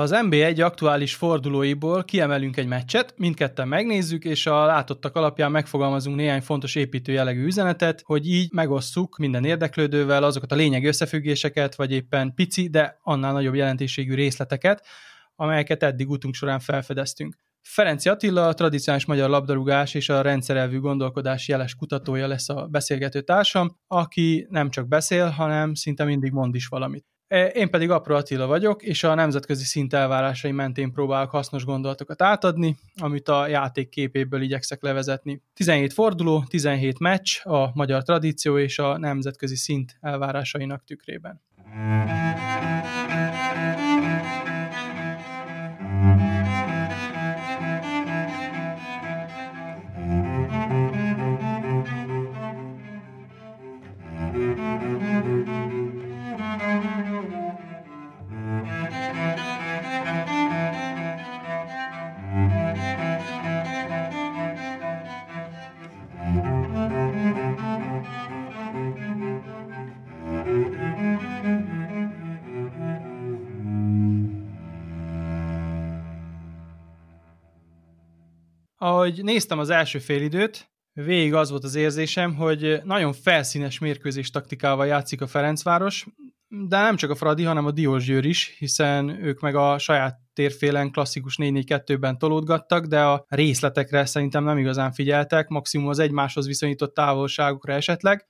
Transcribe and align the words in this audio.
Az 0.00 0.10
NBA 0.10 0.36
egy 0.36 0.60
aktuális 0.60 1.14
fordulóiból 1.14 2.04
kiemelünk 2.04 2.56
egy 2.56 2.66
meccset, 2.66 3.14
mindketten 3.16 3.68
megnézzük, 3.68 4.24
és 4.24 4.46
a 4.46 4.64
látottak 4.64 5.16
alapján 5.16 5.50
megfogalmazunk 5.50 6.16
néhány 6.16 6.40
fontos 6.40 6.74
építő 6.74 7.12
jellegű 7.12 7.44
üzenetet, 7.44 8.02
hogy 8.04 8.28
így 8.28 8.52
megosszuk 8.52 9.16
minden 9.16 9.44
érdeklődővel 9.44 10.24
azokat 10.24 10.52
a 10.52 10.54
lényeg 10.54 10.84
összefüggéseket, 10.84 11.74
vagy 11.74 11.92
éppen 11.92 12.34
pici, 12.34 12.68
de 12.68 12.98
annál 13.02 13.32
nagyobb 13.32 13.54
jelentőségű 13.54 14.14
részleteket, 14.14 14.86
amelyeket 15.34 15.82
eddig 15.82 16.10
utunk 16.10 16.34
során 16.34 16.60
felfedeztünk. 16.60 17.36
Ferenci 17.62 18.08
Attila, 18.08 18.48
a 18.48 18.54
tradicionális 18.54 19.06
magyar 19.06 19.28
labdarúgás 19.30 19.94
és 19.94 20.08
a 20.08 20.20
rendszerelvű 20.20 20.78
gondolkodás 20.78 21.48
jeles 21.48 21.74
kutatója 21.74 22.26
lesz 22.26 22.48
a 22.48 22.66
beszélgető 22.70 23.20
társam, 23.20 23.76
aki 23.86 24.46
nem 24.50 24.70
csak 24.70 24.88
beszél, 24.88 25.28
hanem 25.28 25.74
szinte 25.74 26.04
mindig 26.04 26.32
mond 26.32 26.54
is 26.54 26.66
valamit. 26.66 27.04
Én 27.52 27.70
pedig 27.70 27.90
Apró 27.90 28.14
Attila 28.14 28.46
vagyok, 28.46 28.82
és 28.82 29.04
a 29.04 29.14
nemzetközi 29.14 29.64
szint 29.64 29.94
elvárásai 29.94 30.50
mentén 30.50 30.92
próbálok 30.92 31.30
hasznos 31.30 31.64
gondolatokat 31.64 32.22
átadni, 32.22 32.76
amit 32.96 33.28
a 33.28 33.46
játék 33.46 33.88
képéből 33.88 34.42
igyekszek 34.42 34.82
levezetni. 34.82 35.42
17 35.54 35.92
forduló, 35.92 36.44
17 36.48 36.98
meccs, 36.98 37.38
a 37.42 37.70
magyar 37.74 38.02
tradíció 38.02 38.58
és 38.58 38.78
a 38.78 38.98
nemzetközi 38.98 39.56
szint 39.56 39.96
elvárásainak 40.00 40.84
tükrében. 40.84 41.40
Ahogy 79.00 79.24
néztem 79.24 79.58
az 79.58 79.70
első 79.70 79.98
félidőt, 79.98 80.70
végig 80.92 81.34
az 81.34 81.50
volt 81.50 81.64
az 81.64 81.74
érzésem, 81.74 82.34
hogy 82.34 82.80
nagyon 82.84 83.12
felszínes 83.12 83.78
mérkőzés 83.78 84.30
taktikával 84.30 84.86
játszik 84.86 85.20
a 85.20 85.26
Ferencváros, 85.26 86.06
de 86.48 86.80
nem 86.80 86.96
csak 86.96 87.10
a 87.10 87.14
Fradi, 87.14 87.42
hanem 87.42 87.66
a 87.66 87.70
Diósgyőr 87.70 88.24
is, 88.24 88.54
hiszen 88.58 89.08
ők 89.08 89.40
meg 89.40 89.54
a 89.54 89.78
saját 89.78 90.18
térfélen 90.32 90.90
klasszikus 90.90 91.36
4-4-2-ben 91.42 92.18
tolódgattak, 92.18 92.86
de 92.86 93.04
a 93.04 93.24
részletekre 93.28 94.04
szerintem 94.04 94.44
nem 94.44 94.58
igazán 94.58 94.92
figyeltek, 94.92 95.48
maximum 95.48 95.88
az 95.88 95.98
egymáshoz 95.98 96.46
viszonyított 96.46 96.94
távolságokra 96.94 97.72
esetleg, 97.72 98.28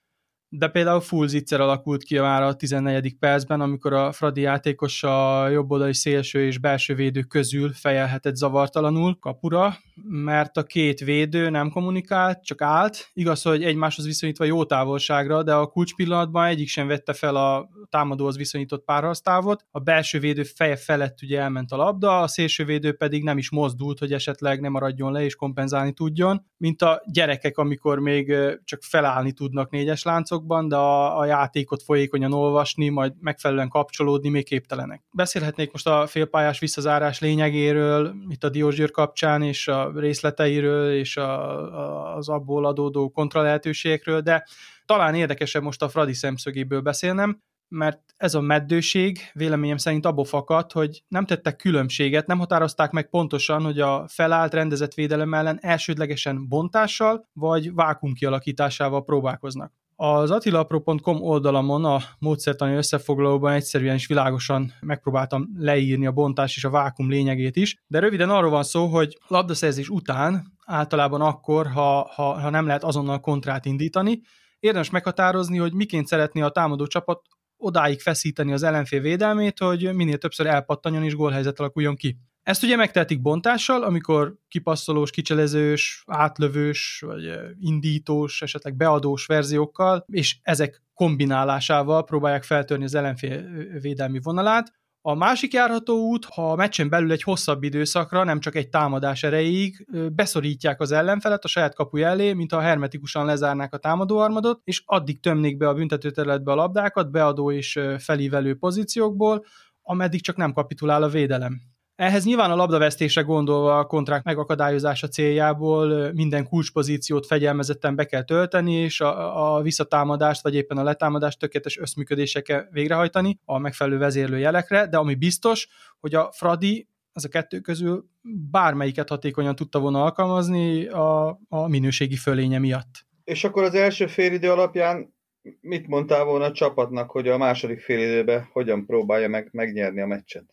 de 0.53 0.69
például 0.69 1.01
full 1.01 1.29
alakult 1.49 2.03
ki 2.03 2.19
már 2.19 2.43
a 2.43 2.55
14. 2.55 3.17
percben, 3.19 3.61
amikor 3.61 3.93
a 3.93 4.13
Fradi 4.13 4.41
játékos 4.41 5.03
a 5.03 5.49
jobboldali 5.49 5.95
szélső 5.95 6.47
és 6.47 6.59
belső 6.59 6.95
védő 6.95 7.23
közül 7.23 7.73
fejelhetett 7.73 8.37
zavartalanul 8.37 9.19
kapura, 9.19 9.77
mert 10.09 10.57
a 10.57 10.63
két 10.63 11.01
védő 11.01 11.51
nem 11.51 11.71
kommunikált, 11.71 12.45
csak 12.45 12.63
állt. 12.63 13.11
Igaz, 13.13 13.43
hogy 13.43 13.65
egymáshoz 13.65 14.05
viszonyítva 14.05 14.45
jó 14.45 14.65
távolságra, 14.65 15.43
de 15.43 15.55
a 15.55 15.67
kulcs 15.67 15.95
pillanatban 15.95 16.47
egyik 16.47 16.69
sem 16.69 16.87
vette 16.87 17.13
fel 17.13 17.37
a 17.37 17.69
támadóhoz 17.91 18.37
viszonyított 18.37 18.85
párharctávot. 18.85 19.65
A 19.71 19.79
belső 19.79 20.19
védő 20.19 20.43
feje 20.43 20.77
felett 20.77 21.23
ugye 21.23 21.41
elment 21.41 21.73
a 21.73 21.77
labda, 21.77 22.21
a 22.21 22.29
szélső 22.29 22.65
védő 22.65 22.93
pedig 22.93 23.23
nem 23.23 23.39
is 23.39 23.51
mozdult, 23.51 23.99
hogy 23.99 24.13
esetleg 24.13 24.61
nem 24.61 24.73
maradjon 24.73 25.13
le 25.13 25.25
és 25.25 25.35
kompenzálni 25.35 25.93
tudjon, 25.93 26.47
mint 26.57 26.83
a 26.83 27.03
gyerekek, 27.13 27.59
amikor 27.59 27.99
még 27.99 28.35
csak 28.65 28.83
felállni 28.83 29.33
tudnak 29.33 29.71
négyes 29.71 30.03
láncokban, 30.41 30.69
de 30.69 30.77
a, 30.77 31.19
a 31.19 31.25
játékot 31.25 31.83
folyékonyan 31.83 32.33
olvasni, 32.33 32.89
majd 32.89 33.13
megfelelően 33.21 33.69
kapcsolódni 33.69 34.29
még 34.29 34.45
képtelenek. 34.45 35.03
Beszélhetnék 35.13 35.73
most 35.73 35.87
a 35.87 36.07
félpályás 36.07 36.59
visszazárás 36.59 37.21
lényegéről, 37.21 38.15
itt 38.29 38.45
a 38.45 38.49
Diósgyőr 38.49 38.91
kapcsán, 38.91 39.43
és 39.43 39.69
a 39.69 39.93
részleteiről 39.95 40.93
és 40.93 41.17
a, 41.17 42.17
az 42.17 42.29
abból 42.29 42.67
adódó 42.67 43.11
kontralehetőségekről, 43.11 44.21
de 44.21 44.47
talán 44.87 45.15
érdekesebb 45.15 45.63
most 45.63 45.83
a 45.83 45.89
Fradi 45.89 46.15
szemszögéből 46.15 46.81
beszélnem, 46.81 47.41
mert 47.69 48.01
ez 48.17 48.35
a 48.35 48.41
meddőség 48.41 49.19
véleményem 49.33 49.77
szerint 49.77 50.07
abból 50.07 50.25
fakad, 50.25 50.73
hogy 50.73 51.03
nem 51.09 51.25
tettek 51.25 51.57
különbséget, 51.57 52.27
nem 52.27 52.39
határozták 52.39 52.91
meg 52.91 53.09
pontosan, 53.09 53.63
hogy 53.63 53.81
a 53.81 54.05
felállt 54.09 54.55
rendezett 54.55 54.95
védelem 54.95 55.35
ellen 55.35 55.59
elsődlegesen 55.61 56.49
bontással 56.49 57.29
vagy 57.33 57.75
vákum 57.75 58.13
kialakításával 58.13 59.05
próbálkoznak. 59.05 59.73
Az 60.03 60.31
attilapro.com 60.31 61.23
oldalamon 61.23 61.85
a 61.85 62.01
módszertani 62.19 62.75
összefoglalóban 62.75 63.53
egyszerűen 63.53 63.95
és 63.95 64.07
világosan 64.07 64.73
megpróbáltam 64.81 65.49
leírni 65.59 66.07
a 66.07 66.13
bontás 66.13 66.57
és 66.57 66.65
a 66.65 66.71
vákum 66.71 67.11
lényegét 67.11 67.57
is, 67.57 67.77
de 67.87 67.99
röviden 67.99 68.31
arról 68.31 68.51
van 68.51 68.63
szó, 68.63 68.87
hogy 68.87 69.19
labdaszerzés 69.29 69.89
után, 69.89 70.53
általában 70.67 71.21
akkor, 71.21 71.67
ha, 71.67 72.11
ha, 72.15 72.41
ha 72.41 72.51
nem 72.51 72.67
lehet 72.67 72.85
azonnal 72.85 73.21
kontrát 73.21 73.65
indítani, 73.65 74.21
érdemes 74.61 74.91
meghatározni, 74.91 75.59
hogy 75.59 75.73
miként 75.73 76.07
szeretné 76.07 76.41
a 76.41 76.51
támadó 76.51 76.87
csapat 76.87 77.21
odáig 77.57 78.01
feszíteni 78.01 78.53
az 78.53 78.63
ellenfél 78.63 79.01
védelmét, 79.01 79.59
hogy 79.59 79.95
minél 79.95 80.19
többször 80.19 80.47
elpattanjon 80.47 81.05
és 81.05 81.15
gólhelyzet 81.15 81.61
alakuljon 81.61 81.97
ki. 81.97 82.17
Ezt 82.51 82.63
ugye 82.63 82.77
megtehetik 82.77 83.21
bontással, 83.21 83.83
amikor 83.83 84.35
kipasszolós, 84.49 85.11
kicselezős, 85.11 86.05
átlövős, 86.07 87.03
vagy 87.07 87.31
indítós, 87.61 88.43
esetleg 88.43 88.77
beadós 88.77 89.27
verziókkal, 89.27 90.05
és 90.07 90.37
ezek 90.43 90.83
kombinálásával 90.95 92.05
próbálják 92.05 92.43
feltörni 92.43 92.85
az 92.85 92.95
ellenfél 92.95 93.43
védelmi 93.81 94.21
vonalát. 94.23 94.73
A 95.01 95.15
másik 95.15 95.53
járható 95.53 96.09
út, 96.09 96.25
ha 96.25 96.53
a 96.53 96.57
meccsen 96.57 96.89
belül 96.89 97.13
egy 97.13 97.23
hosszabb 97.23 97.63
időszakra, 97.63 98.25
nem 98.25 98.41
csak 98.41 98.55
egy 98.55 98.69
támadás 98.69 99.23
erejéig, 99.23 99.87
beszorítják 100.13 100.81
az 100.81 100.93
ellenfelet 100.93 101.45
a 101.45 101.49
saját 101.49 101.75
kapuja 101.75 102.09
elé, 102.09 102.33
mint 102.33 102.53
ha 102.53 102.61
hermetikusan 102.61 103.25
lezárnák 103.25 103.75
a 103.75 103.79
támadóarmadot, 103.79 104.61
és 104.65 104.83
addig 104.87 105.21
tömnék 105.21 105.57
be 105.57 105.69
a 105.69 105.75
büntetőterületbe 105.75 106.53
a 106.53 106.55
labdákat, 106.55 107.11
beadó 107.11 107.53
és 107.53 107.81
felívelő 107.99 108.55
pozíciókból, 108.55 109.45
ameddig 109.83 110.23
csak 110.23 110.37
nem 110.37 110.53
kapitulál 110.53 111.03
a 111.03 111.09
védelem. 111.09 111.70
Ehhez 112.01 112.25
nyilván 112.25 112.51
a 112.51 112.55
labdavesztésre 112.55 113.23
gondolva 113.23 113.79
a 113.79 113.85
kontrakt 113.85 114.25
megakadályozása 114.25 115.09
céljából 115.09 116.13
minden 116.13 116.49
kulcspozíciót 116.49 117.27
fegyelmezetten 117.27 117.95
be 117.95 118.05
kell 118.05 118.23
tölteni, 118.23 118.73
és 118.73 119.01
a, 119.01 119.55
a 119.57 119.63
visszatámadást, 119.63 120.43
vagy 120.43 120.55
éppen 120.55 120.79
a 120.79 120.83
letámadást 120.83 121.39
tökéletes 121.39 121.79
összműködésekkel 121.79 122.69
végrehajtani 122.71 123.39
a 123.45 123.59
megfelelő 123.59 123.99
vezérlő 123.99 124.39
jelekre, 124.39 124.87
de 124.87 124.97
ami 124.97 125.15
biztos, 125.15 125.69
hogy 125.99 126.15
a 126.15 126.31
Fradi 126.33 126.89
az 127.13 127.25
a 127.25 127.29
kettő 127.29 127.61
közül 127.61 128.05
bármelyiket 128.51 129.09
hatékonyan 129.09 129.55
tudta 129.55 129.79
volna 129.79 130.03
alkalmazni 130.03 130.87
a, 130.87 131.41
a 131.49 131.69
minőségi 131.69 132.17
fölénye 132.17 132.59
miatt. 132.59 133.07
És 133.25 133.45
akkor 133.45 133.63
az 133.63 133.75
első 133.75 134.07
félidő 134.07 134.51
alapján 134.51 135.15
mit 135.61 135.87
mondtál 135.87 136.25
volna 136.25 136.45
a 136.45 136.53
csapatnak, 136.53 137.11
hogy 137.11 137.29
a 137.29 137.39
második 137.39 137.81
félidőben 137.81 138.49
hogyan 138.53 138.87
próbálja 138.87 139.29
meg 139.29 139.49
megnyerni 139.53 140.01
a 140.01 140.07
meccset? 140.07 140.45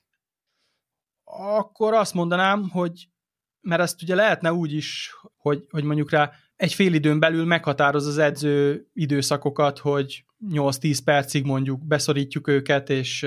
Akkor 1.29 1.94
azt 1.94 2.13
mondanám, 2.13 2.69
hogy 2.69 3.09
mert 3.62 3.81
ezt 3.81 4.01
ugye 4.01 4.15
lehetne 4.15 4.53
úgy 4.53 4.74
is, 4.74 5.15
hogy, 5.38 5.65
hogy 5.69 5.83
mondjuk 5.83 6.12
rá 6.12 6.31
egy 6.56 6.74
fél 6.74 6.94
időn 6.94 7.19
belül 7.19 7.45
meghatároz 7.45 8.06
az 8.06 8.18
edző 8.18 8.88
időszakokat, 8.94 9.79
hogy 9.79 10.25
8-10 10.50 11.00
percig 11.03 11.45
mondjuk 11.45 11.85
beszorítjuk 11.85 12.47
őket, 12.47 12.89
és 12.89 13.25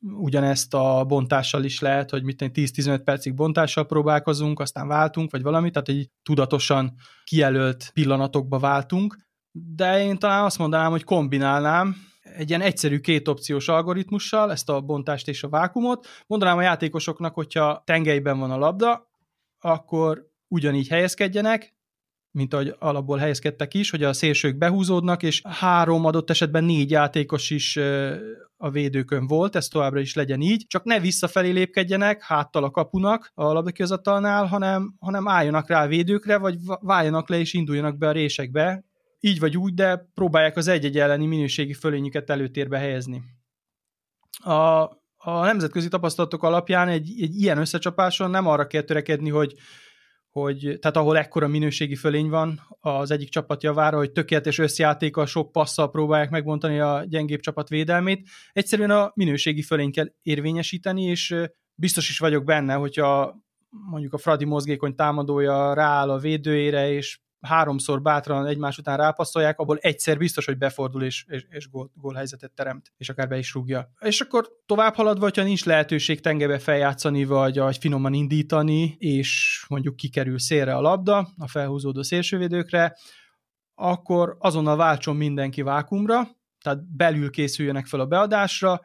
ugyanezt 0.00 0.74
a 0.74 1.04
bontással 1.04 1.64
is 1.64 1.80
lehet, 1.80 2.10
hogy 2.10 2.22
mit 2.22 2.42
10-15 2.44 3.00
percig 3.04 3.34
bontással 3.34 3.86
próbálkozunk, 3.86 4.60
aztán 4.60 4.88
váltunk, 4.88 5.30
vagy 5.30 5.42
valami, 5.42 5.70
tehát 5.70 5.88
egy 5.88 6.10
tudatosan 6.22 6.94
kijelölt 7.24 7.90
pillanatokba 7.92 8.58
váltunk, 8.58 9.16
de 9.50 10.04
én 10.04 10.18
talán 10.18 10.44
azt 10.44 10.58
mondanám, 10.58 10.90
hogy 10.90 11.04
kombinálnám, 11.04 11.96
egy 12.36 12.48
ilyen 12.48 12.60
egyszerű 12.60 12.98
két 12.98 13.28
opciós 13.28 13.68
algoritmussal, 13.68 14.50
ezt 14.50 14.68
a 14.68 14.80
bontást 14.80 15.28
és 15.28 15.42
a 15.42 15.48
vákumot. 15.48 16.06
Mondanám 16.26 16.58
a 16.58 16.62
játékosoknak, 16.62 17.34
hogyha 17.34 17.82
tengelyben 17.86 18.38
van 18.38 18.50
a 18.50 18.58
labda, 18.58 19.10
akkor 19.60 20.30
ugyanígy 20.48 20.88
helyezkedjenek, 20.88 21.76
mint 22.30 22.54
ahogy 22.54 22.74
alapból 22.78 23.18
helyezkedtek 23.18 23.74
is, 23.74 23.90
hogy 23.90 24.02
a 24.02 24.12
szélsők 24.12 24.56
behúzódnak, 24.56 25.22
és 25.22 25.42
három 25.44 26.04
adott 26.04 26.30
esetben 26.30 26.64
négy 26.64 26.90
játékos 26.90 27.50
is 27.50 27.76
a 28.56 28.70
védőkön 28.70 29.26
volt, 29.26 29.56
ez 29.56 29.68
továbbra 29.68 30.00
is 30.00 30.14
legyen 30.14 30.40
így, 30.40 30.64
csak 30.68 30.84
ne 30.84 31.00
visszafelé 31.00 31.50
lépkedjenek, 31.50 32.22
háttal 32.22 32.64
a 32.64 32.70
kapunak 32.70 33.30
a 33.34 33.52
labdakihozatalnál, 33.52 34.46
hanem, 34.46 34.94
hanem 35.00 35.28
álljanak 35.28 35.68
rá 35.68 35.84
a 35.84 35.88
védőkre, 35.88 36.38
vagy 36.38 36.56
váljanak 36.80 37.28
le 37.28 37.38
és 37.38 37.52
induljanak 37.52 37.98
be 37.98 38.08
a 38.08 38.12
résekbe, 38.12 38.84
így 39.20 39.38
vagy 39.38 39.56
úgy, 39.56 39.74
de 39.74 40.08
próbálják 40.14 40.56
az 40.56 40.68
egy-egy 40.68 40.98
elleni 40.98 41.26
minőségi 41.26 41.72
fölényüket 41.72 42.30
előtérbe 42.30 42.78
helyezni. 42.78 43.22
A, 44.38 44.82
a 45.16 45.44
nemzetközi 45.44 45.88
tapasztalatok 45.88 46.42
alapján 46.42 46.88
egy, 46.88 47.22
egy 47.22 47.34
ilyen 47.40 47.58
összecsapáson 47.58 48.30
nem 48.30 48.46
arra 48.46 48.66
kell 48.66 48.82
törekedni, 48.82 49.30
hogy, 49.30 49.54
hogy 50.30 50.76
tehát 50.80 50.96
ahol 50.96 51.18
ekkora 51.18 51.48
minőségi 51.48 51.94
fölény 51.94 52.28
van 52.28 52.60
az 52.80 53.10
egyik 53.10 53.28
csapat 53.28 53.62
javára, 53.62 53.96
hogy 53.96 54.12
tökéletes 54.12 54.58
összjátékkal, 54.58 55.26
sok 55.26 55.52
passzal 55.52 55.90
próbálják 55.90 56.30
megbontani 56.30 56.78
a 56.80 57.04
gyengébb 57.08 57.40
csapat 57.40 57.68
védelmét. 57.68 58.28
Egyszerűen 58.52 58.90
a 58.90 59.12
minőségi 59.14 59.62
fölény 59.62 59.92
kell 59.92 60.12
érvényesíteni, 60.22 61.02
és 61.02 61.36
biztos 61.74 62.08
is 62.08 62.18
vagyok 62.18 62.44
benne, 62.44 62.74
hogyha 62.74 63.36
mondjuk 63.90 64.12
a 64.12 64.18
Fradi 64.18 64.44
mozgékony 64.44 64.94
támadója 64.94 65.74
rááll 65.74 66.10
a 66.10 66.18
védőjére, 66.18 66.90
és 66.90 67.20
háromszor 67.40 68.02
bátran 68.02 68.46
egymás 68.46 68.78
után 68.78 68.96
rápasszolják, 68.96 69.58
abból 69.58 69.76
egyszer 69.80 70.18
biztos, 70.18 70.44
hogy 70.44 70.58
befordul 70.58 71.02
és, 71.02 71.24
és, 71.28 71.46
és 71.50 71.70
gól, 71.70 71.90
gólhelyzetet 71.94 72.52
teremt, 72.52 72.92
és 72.96 73.08
akár 73.08 73.28
be 73.28 73.38
is 73.38 73.54
rúgja. 73.54 73.92
És 74.00 74.20
akkor 74.20 74.48
tovább 74.66 74.94
haladva, 74.94 75.22
hogyha 75.22 75.42
nincs 75.42 75.64
lehetőség 75.64 76.20
tengebe 76.20 76.58
feljátszani, 76.58 77.24
vagy, 77.24 77.58
vagy 77.58 77.78
finoman 77.78 78.12
indítani, 78.12 78.96
és 78.98 79.64
mondjuk 79.68 79.96
kikerül 79.96 80.38
szélre 80.38 80.74
a 80.74 80.80
labda 80.80 81.28
a 81.38 81.48
felhúzódó 81.48 82.02
szélsővédőkre, 82.02 82.96
akkor 83.74 84.36
azonnal 84.38 84.76
váltson 84.76 85.16
mindenki 85.16 85.62
vákumra, 85.62 86.28
tehát 86.62 86.96
belül 86.96 87.30
készüljenek 87.30 87.86
fel 87.86 88.00
a 88.00 88.06
beadásra, 88.06 88.80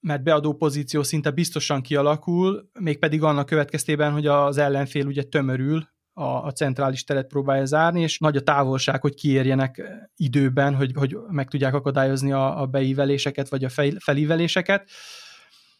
mert 0.00 0.22
beadó 0.22 0.54
pozíció 0.54 1.02
szinte 1.02 1.30
biztosan 1.30 1.82
kialakul, 1.82 2.70
mégpedig 2.80 3.22
annak 3.22 3.46
következtében, 3.46 4.12
hogy 4.12 4.26
az 4.26 4.58
ellenfél 4.58 5.06
ugye 5.06 5.22
tömörül, 5.22 5.91
a, 6.12 6.24
a 6.24 6.52
centrális 6.52 7.04
teret 7.04 7.26
próbálja 7.26 7.64
zárni, 7.64 8.00
és 8.00 8.18
nagy 8.18 8.36
a 8.36 8.42
távolság, 8.42 9.00
hogy 9.00 9.14
kiérjenek 9.14 9.82
időben, 10.16 10.74
hogy, 10.74 10.90
hogy 10.94 11.16
meg 11.28 11.48
tudják 11.48 11.74
akadályozni 11.74 12.32
a, 12.32 12.60
a 12.60 12.66
beíveléseket, 12.66 13.48
vagy 13.48 13.64
a 13.64 13.68
fel, 13.68 13.90
felíveléseket. 13.98 14.90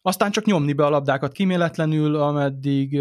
Aztán 0.05 0.31
csak 0.31 0.45
nyomni 0.45 0.73
be 0.73 0.85
a 0.85 0.91
labdákat 0.91 1.33
kiméletlenül, 1.33 2.17
ameddig 2.17 3.01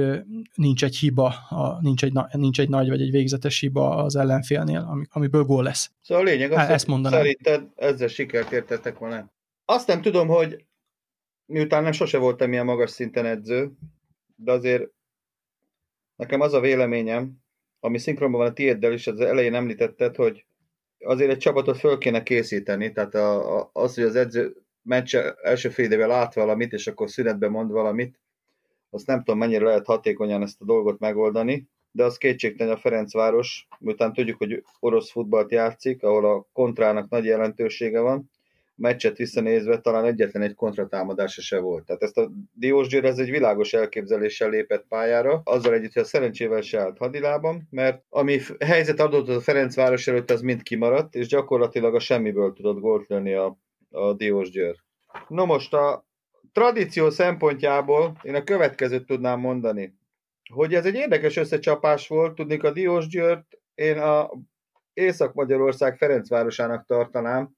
nincs 0.56 0.84
egy 0.84 0.98
hiba, 0.98 1.26
a, 1.50 1.82
nincs, 1.82 2.04
egy, 2.04 2.14
nincs 2.32 2.60
egy 2.60 2.70
nagy 2.70 2.90
vagy 2.90 3.02
egy 3.02 3.12
végzetes 3.12 3.60
hiba 3.60 3.96
az 3.96 4.16
ellenfélnél, 4.16 5.08
amiből 5.10 5.44
gól 5.44 5.64
lesz. 5.64 5.92
Szóval 6.02 6.24
a 6.24 6.30
lényeg 6.30 6.52
az, 6.52 6.70
ezt 6.70 6.88
mondanám. 6.88 7.20
szerinted 7.20 7.68
ezzel 7.76 8.08
sikert 8.08 8.52
értettek 8.52 8.98
volna. 8.98 9.32
Azt 9.66 9.88
nem 9.88 10.02
tudom, 10.02 10.28
hogy 10.28 10.66
miután 11.46 11.84
nem 11.84 11.92
sose 11.92 12.18
voltam 12.18 12.52
ilyen 12.52 12.66
magas 12.66 12.90
szinten 12.90 13.26
edző, 13.26 13.72
de 14.36 14.52
azért 14.52 14.90
nekem 16.22 16.42
az 16.42 16.54
a 16.54 16.60
véleményem, 16.60 17.32
ami 17.80 17.98
szinkronban 17.98 18.40
van 18.40 18.50
a 18.50 18.54
tiéddel 18.54 18.94
is, 18.94 19.08
az 19.08 19.20
elején 19.20 19.54
említetted, 19.54 20.16
hogy 20.16 20.46
azért 21.00 21.32
egy 21.32 21.38
csapatot 21.38 21.78
föl 21.78 21.98
kéne 21.98 22.24
készíteni, 22.24 22.92
tehát 22.92 23.16
a, 23.16 23.60
a, 23.60 23.70
az, 23.74 23.96
hogy 23.96 24.04
az 24.04 24.16
edző 24.16 24.56
meccs 24.82 25.16
első 25.44 25.70
fél 25.70 26.08
lát 26.08 26.34
valamit, 26.34 26.74
és 26.74 26.88
akkor 26.88 27.10
szünetben 27.10 27.52
mond 27.52 27.72
valamit, 27.72 28.20
azt 28.90 29.08
nem 29.08 29.18
tudom, 29.18 29.40
mennyire 29.40 29.66
lehet 29.66 29.86
hatékonyan 29.86 30.42
ezt 30.42 30.62
a 30.62 30.66
dolgot 30.66 31.00
megoldani, 31.00 31.68
de 31.92 32.04
az 32.04 32.18
kétségtelen 32.18 32.74
a 32.74 32.78
Ferencváros, 32.78 33.68
miután 33.80 34.14
tudjuk, 34.14 34.38
hogy 34.38 34.64
orosz 34.80 35.12
futballt 35.12 35.52
játszik, 35.52 36.04
ahol 36.04 36.26
a 36.26 36.48
kontrának 36.54 37.10
nagy 37.10 37.26
jelentősége 37.26 38.00
van, 38.00 38.32
meccset 38.82 39.18
visszanézve 39.18 39.80
talán 39.80 40.06
egyetlen 40.06 40.44
egy 40.44 40.56
kontratámadása 40.56 41.42
se 41.42 41.60
volt. 41.60 41.86
Tehát 41.86 42.04
ezt 42.04 42.18
a 42.18 42.32
Diós 42.54 42.88
Győr 42.88 43.06
ez 43.06 43.18
egy 43.18 43.30
világos 43.30 43.74
elképzeléssel 43.74 44.50
lépett 44.50 44.86
pályára, 44.88 45.42
azzal 45.44 45.74
együtt, 45.74 45.94
hogy 45.94 46.02
a 46.02 46.06
szerencsével 46.06 46.62
se 46.62 46.80
állt 46.80 46.98
hadilában, 46.98 47.68
mert 47.70 48.04
ami 48.10 48.40
helyzet 48.66 49.00
adott 49.00 49.28
a 49.28 49.42
Ferencváros 49.42 50.08
előtt, 50.08 50.32
az 50.32 50.42
mind 50.42 50.64
kimaradt, 50.64 51.16
és 51.16 51.28
gyakorlatilag 51.28 51.96
a 51.96 52.00
semmiből 52.00 52.54
tudott 52.54 52.80
gólt 52.80 53.08
lőni 53.08 53.34
a, 53.34 53.58
a 53.90 54.14
Diós 54.14 54.50
Győr. 54.50 54.76
No 55.28 55.46
most 55.46 55.74
a 55.74 56.06
tradíció 56.54 57.10
szempontjából 57.10 58.18
én 58.24 58.36
a 58.36 58.44
következőt 58.44 59.06
tudnám 59.06 59.40
mondani, 59.40 59.96
hogy 60.54 60.74
ez 60.74 60.86
egy 60.86 60.96
érdekes 60.96 61.38
összecsapás 61.38 62.08
volt, 62.08 62.36
tudnék 62.36 62.64
a 62.64 62.72
Diós 62.72 63.08
Győrt 63.08 63.46
én 63.76 63.98
a 63.98 64.30
Észak-Magyarország 64.94 65.98
Ferencvárosának 65.98 66.86
tartanám, 66.86 67.56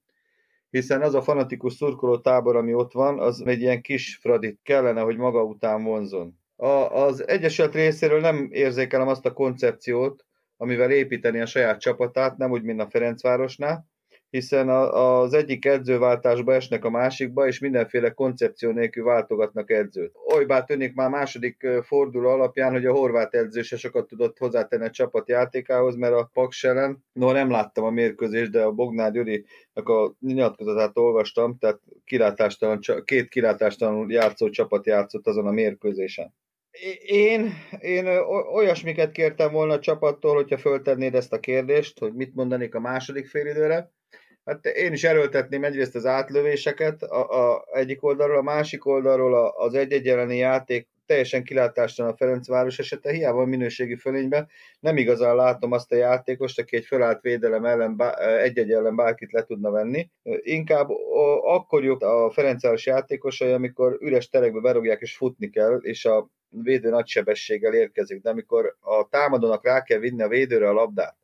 hiszen 0.74 1.02
az 1.02 1.14
a 1.14 1.22
fanatikus 1.22 1.72
szurkoló 1.72 2.18
tábor, 2.18 2.56
ami 2.56 2.74
ott 2.74 2.92
van, 2.92 3.18
az 3.18 3.42
egy 3.46 3.60
ilyen 3.60 3.80
kis 3.80 4.16
fradit 4.20 4.60
kellene, 4.62 5.00
hogy 5.00 5.16
maga 5.16 5.42
után 5.42 5.82
vonzon. 5.82 6.38
A, 6.56 6.66
az 6.66 7.28
Egyesület 7.28 7.74
részéről 7.74 8.20
nem 8.20 8.48
érzékelem 8.50 9.08
azt 9.08 9.26
a 9.26 9.32
koncepciót, 9.32 10.24
amivel 10.56 10.90
építeni 10.90 11.40
a 11.40 11.46
saját 11.46 11.80
csapatát, 11.80 12.36
nem 12.36 12.50
úgy, 12.50 12.62
mint 12.62 12.80
a 12.80 12.88
Ferencvárosnál, 12.90 13.86
hiszen 14.34 14.68
a, 14.68 15.20
az 15.20 15.32
egyik 15.32 15.64
edzőváltásba 15.64 16.54
esnek 16.54 16.84
a 16.84 16.90
másikba, 16.90 17.46
és 17.46 17.58
mindenféle 17.58 18.10
koncepció 18.10 18.70
nélkül 18.70 19.04
váltogatnak 19.04 19.70
edzőt. 19.70 20.12
Olybá 20.34 20.64
tűnik 20.64 20.94
már 20.94 21.10
második 21.10 21.66
forduló 21.82 22.28
alapján, 22.28 22.72
hogy 22.72 22.86
a 22.86 22.92
horvát 22.92 23.34
edző 23.34 23.62
se 23.62 23.76
sokat 23.76 24.06
tudott 24.06 24.38
hozzátenni 24.38 24.84
a 24.84 24.90
csapat 24.90 25.28
játékához, 25.28 25.96
mert 25.96 26.14
a 26.14 26.30
Paks 26.32 26.64
ellen, 26.64 27.04
no 27.12 27.32
nem 27.32 27.50
láttam 27.50 27.84
a 27.84 27.90
mérkőzést, 27.90 28.50
de 28.50 28.62
a 28.62 28.72
Bognár 28.72 29.12
Gyuri 29.12 29.44
a 29.74 30.10
nyilatkozatát 30.20 30.98
olvastam, 30.98 31.58
tehát 31.58 31.80
kilátástalan, 32.04 32.80
két 33.04 33.28
kilátástalanul 33.28 34.12
játszó 34.12 34.50
csapat 34.50 34.86
játszott 34.86 35.26
azon 35.26 35.46
a 35.46 35.52
mérkőzésen. 35.52 36.34
Én, 37.06 37.52
én 37.78 38.06
olyasmiket 38.54 39.10
kértem 39.10 39.52
volna 39.52 39.72
a 39.72 39.78
csapattól, 39.78 40.34
hogyha 40.34 40.58
föltennéd 40.58 41.14
ezt 41.14 41.32
a 41.32 41.40
kérdést, 41.40 41.98
hogy 41.98 42.14
mit 42.14 42.34
mondanék 42.34 42.74
a 42.74 42.80
második 42.80 43.26
félidőre, 43.26 43.92
Hát 44.44 44.66
én 44.66 44.92
is 44.92 45.04
erőltetném 45.04 45.64
egyrészt 45.64 45.94
az 45.94 46.06
átlövéseket 46.06 47.02
a, 47.02 47.52
a 47.52 47.64
egyik 47.72 48.02
oldalról, 48.02 48.38
a 48.38 48.42
másik 48.42 48.86
oldalról 48.86 49.54
az 49.56 49.74
egy-egy 49.74 50.04
játék 50.36 50.88
teljesen 51.06 51.44
kilátástalan 51.44 52.12
a 52.12 52.16
Ferencváros 52.16 52.78
esete, 52.78 53.10
hiába 53.10 53.40
a 53.40 53.44
minőségi 53.44 53.96
fölényben. 53.96 54.48
Nem 54.80 54.96
igazán 54.96 55.36
látom 55.36 55.72
azt 55.72 55.92
a 55.92 55.96
játékost, 55.96 56.58
aki 56.58 56.76
egy 56.76 56.84
fölállt 56.84 57.20
védelem 57.20 57.64
ellen, 57.64 58.02
egy-egy 58.42 58.72
ellen 58.72 58.96
bárkit 58.96 59.32
le 59.32 59.42
tudna 59.44 59.70
venni. 59.70 60.10
Inkább 60.42 60.88
akkor 61.42 61.84
jó 61.84 62.00
a 62.00 62.30
Ferencváros 62.30 62.86
játékosai, 62.86 63.52
amikor 63.52 63.98
üres 64.00 64.28
terekbe 64.28 64.60
berogják 64.60 65.00
és 65.00 65.16
futni 65.16 65.50
kell, 65.50 65.76
és 65.82 66.04
a 66.04 66.28
védő 66.48 66.90
nagy 66.90 67.06
sebességgel 67.06 67.74
érkezik. 67.74 68.22
De 68.22 68.30
amikor 68.30 68.76
a 68.80 69.08
támadónak 69.08 69.64
rá 69.64 69.82
kell 69.82 69.98
vinni 69.98 70.22
a 70.22 70.28
védőre 70.28 70.68
a 70.68 70.72
labdát, 70.72 71.16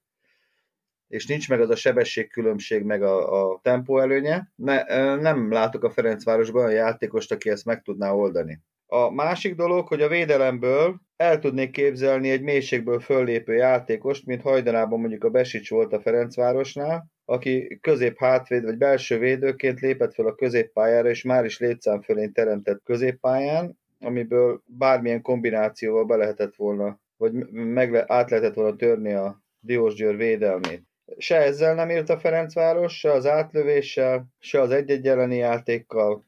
és 1.11 1.26
nincs 1.26 1.49
meg 1.49 1.61
az 1.61 1.71
a 1.71 1.76
sebességkülönbség, 1.76 2.83
meg 2.83 3.02
a, 3.02 3.43
a 3.52 3.61
tempó 3.62 3.99
előnye, 3.99 4.52
ne, 4.55 4.85
nem 5.17 5.52
látok 5.52 5.85
a 5.85 5.90
Ferencvárosban 5.90 6.64
a 6.64 6.71
játékost, 6.71 7.33
aki 7.33 7.50
ezt 7.50 7.64
meg 7.64 7.83
tudná 7.83 8.12
oldani. 8.12 8.61
A 8.87 9.11
másik 9.11 9.55
dolog, 9.55 9.88
hogy 9.88 10.02
a 10.02 10.09
védelemből 10.09 11.00
el 11.17 11.38
tudnék 11.38 11.71
képzelni 11.71 12.31
egy 12.31 12.43
mélységből 12.43 13.00
föllépő 13.00 13.55
játékost, 13.55 14.26
mint 14.26 14.43
hajdanában 14.43 15.00
mondjuk 15.00 15.25
a 15.25 15.31
Besics 15.31 15.71
volt 15.71 15.93
a 15.93 16.00
Ferencvárosnál, 16.00 17.07
aki 17.25 17.79
közép 17.81 18.19
hátvéd 18.19 18.64
vagy 18.64 18.76
belső 18.76 19.19
védőként 19.19 19.81
lépett 19.81 20.14
fel 20.14 20.26
a 20.26 20.35
középpályára, 20.35 21.09
és 21.09 21.23
már 21.23 21.45
is 21.45 21.59
létszám 21.59 22.02
fölén 22.02 22.33
teremtett 22.33 22.83
középpályán, 22.85 23.79
amiből 24.00 24.62
bármilyen 24.67 25.23
kombinációval 25.23 26.05
be 26.05 26.17
lehetett 26.17 26.55
volna, 26.57 27.00
vagy 27.17 27.33
meg 27.50 27.93
le, 27.93 28.05
át 28.07 28.31
lehetett 28.31 28.55
volna 28.55 28.76
törni 28.76 29.12
a 29.12 29.43
Diós 29.61 29.95
Győr 29.95 30.17
védelmét 30.17 30.88
se 31.19 31.37
ezzel 31.37 31.75
nem 31.75 31.90
írt 31.90 32.09
a 32.09 32.19
Ferencváros, 32.19 32.99
se 32.99 33.12
az 33.12 33.26
átlövéssel, 33.26 34.26
se 34.38 34.61
az 34.61 34.71
egy-egy 34.71 35.07
elleni 35.07 35.37
játékkal, 35.37 36.25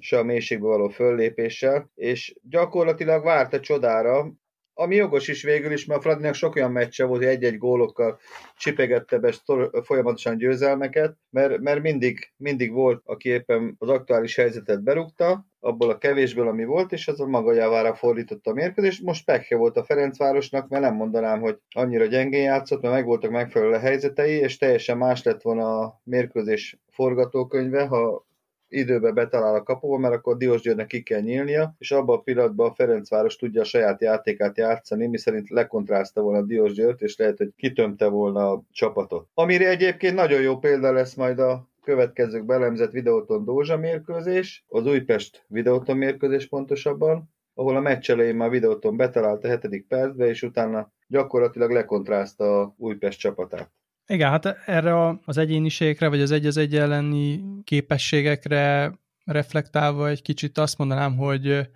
se 0.00 0.18
a 0.18 0.24
mélységbe 0.24 0.66
való 0.66 0.88
föllépéssel, 0.88 1.90
és 1.94 2.34
gyakorlatilag 2.42 3.24
várt 3.24 3.52
a 3.52 3.60
csodára, 3.60 4.32
ami 4.74 4.94
jogos 4.94 5.28
is 5.28 5.42
végül 5.42 5.72
is, 5.72 5.84
mert 5.84 6.00
a 6.00 6.02
Fradinak 6.02 6.34
sok 6.34 6.54
olyan 6.56 6.72
meccse 6.72 7.04
volt, 7.04 7.22
hogy 7.22 7.30
egy-egy 7.30 7.58
gólokkal 7.58 8.18
csipegette 8.56 9.18
be 9.18 9.34
folyamatosan 9.82 10.36
győzelmeket, 10.36 11.16
mert, 11.30 11.60
mert 11.60 11.82
mindig, 11.82 12.32
mindig 12.36 12.72
volt, 12.72 13.02
aki 13.04 13.28
éppen 13.28 13.76
az 13.78 13.88
aktuális 13.88 14.36
helyzetet 14.36 14.82
berúgta, 14.82 15.46
abból 15.64 15.90
a 15.90 15.98
kevésből, 15.98 16.48
ami 16.48 16.64
volt, 16.64 16.92
és 16.92 17.08
az 17.08 17.20
a 17.20 17.26
maga 17.26 17.52
javára 17.52 17.94
fordította 17.94 18.50
a 18.50 18.54
mérkőzést. 18.54 19.02
Most 19.02 19.24
pekje 19.24 19.56
volt 19.56 19.76
a 19.76 19.84
Ferencvárosnak, 19.84 20.68
mert 20.68 20.82
nem 20.82 20.94
mondanám, 20.94 21.40
hogy 21.40 21.58
annyira 21.70 22.04
gyengén 22.04 22.42
játszott, 22.42 22.82
mert 22.82 22.94
meg 22.94 23.04
voltak 23.04 23.30
megfelelő 23.30 23.76
helyzetei, 23.76 24.32
és 24.32 24.56
teljesen 24.56 24.98
más 24.98 25.22
lett 25.22 25.42
volna 25.42 25.78
a 25.78 26.00
mérkőzés 26.04 26.78
forgatókönyve, 26.90 27.86
ha 27.86 28.26
időbe 28.68 29.12
betalál 29.12 29.54
a 29.54 29.62
kapuba, 29.62 29.98
mert 29.98 30.14
akkor 30.14 30.36
Diós 30.36 30.60
Györgynek 30.60 30.86
ki 30.86 31.02
kell 31.02 31.20
nyílnia, 31.20 31.74
és 31.78 31.90
abban 31.90 32.16
a 32.16 32.20
pillanatban 32.20 32.70
a 32.70 32.74
Ferencváros 32.74 33.36
tudja 33.36 33.60
a 33.60 33.64
saját 33.64 34.00
játékát 34.00 34.58
játszani, 34.58 35.06
mi 35.06 35.18
szerint 35.18 35.50
lekontrázta 35.50 36.20
volna 36.20 36.42
Diós 36.42 36.72
Györgyt, 36.72 37.00
és 37.00 37.16
lehet, 37.16 37.38
hogy 37.38 37.52
kitömte 37.56 38.06
volna 38.06 38.50
a 38.50 38.62
csapatot. 38.70 39.28
Amire 39.34 39.68
egyébként 39.68 40.14
nagyon 40.14 40.40
jó 40.40 40.58
példa 40.58 40.92
lesz 40.92 41.14
majd 41.14 41.38
a 41.38 41.68
következők 41.84 42.44
belemzett 42.44 42.90
videóton 42.90 43.44
Dózsa 43.44 43.76
mérkőzés, 43.76 44.64
az 44.68 44.86
Újpest 44.86 45.44
videóton 45.48 45.96
mérkőzés 45.96 46.48
pontosabban, 46.48 47.32
ahol 47.54 47.76
a 47.76 47.80
meccs 47.80 48.10
elején 48.10 48.36
már 48.36 48.50
videóton 48.50 48.96
betalált 48.96 49.44
a 49.44 49.48
hetedik 49.48 49.86
percbe, 49.86 50.26
és 50.26 50.42
utána 50.42 50.92
gyakorlatilag 51.06 51.70
lekontrázta 51.70 52.60
a 52.60 52.74
Újpest 52.76 53.18
csapatát. 53.18 53.72
Igen, 54.06 54.30
hát 54.30 54.46
erre 54.66 55.18
az 55.24 55.36
egyéniségekre, 55.36 56.08
vagy 56.08 56.20
az 56.20 56.30
egy 56.30 56.46
az 56.46 56.56
egy 56.56 56.76
elleni 56.76 57.44
képességekre 57.64 58.92
reflektálva 59.24 60.08
egy 60.08 60.22
kicsit 60.22 60.58
azt 60.58 60.78
mondanám, 60.78 61.16
hogy 61.16 61.68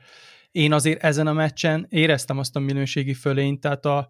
én 0.51 0.73
azért 0.73 1.03
ezen 1.03 1.27
a 1.27 1.33
meccsen 1.33 1.87
éreztem 1.89 2.39
azt 2.39 2.57
a 2.57 2.61
minőségi 2.61 3.15
fölényt, 3.15 3.61
tehát 3.61 3.85
a 3.85 4.09